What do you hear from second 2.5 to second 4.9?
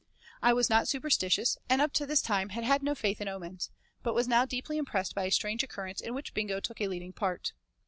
had no faith in omens, but was now deeply